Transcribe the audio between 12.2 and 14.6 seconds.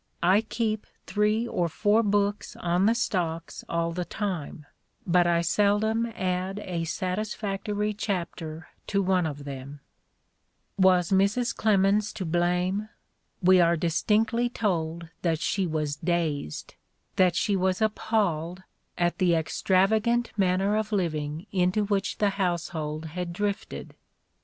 blame? We are distinctly